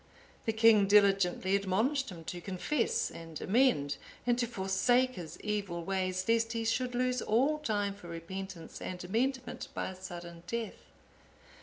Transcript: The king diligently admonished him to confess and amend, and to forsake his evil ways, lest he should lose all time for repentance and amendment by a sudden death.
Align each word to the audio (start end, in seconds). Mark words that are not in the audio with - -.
The 0.45 0.51
king 0.51 0.87
diligently 0.87 1.55
admonished 1.55 2.09
him 2.09 2.23
to 2.23 2.41
confess 2.41 3.11
and 3.11 3.39
amend, 3.39 3.97
and 4.25 4.35
to 4.39 4.47
forsake 4.47 5.11
his 5.13 5.39
evil 5.41 5.83
ways, 5.85 6.25
lest 6.27 6.53
he 6.53 6.65
should 6.65 6.95
lose 6.95 7.21
all 7.21 7.59
time 7.59 7.93
for 7.93 8.07
repentance 8.07 8.81
and 8.81 9.03
amendment 9.03 9.67
by 9.75 9.89
a 9.91 9.95
sudden 9.95 10.41
death. 10.47 10.89